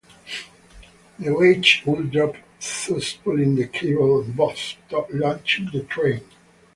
The 1.19 1.29
weight 1.31 1.67
would 1.85 2.09
drop, 2.09 2.33
thus 2.59 3.13
pulling 3.23 3.53
the 3.53 3.67
cable 3.67 4.21
and 4.23 4.35
bob, 4.35 4.55
launching 5.13 5.69
the 5.71 5.83
train. 5.83 6.21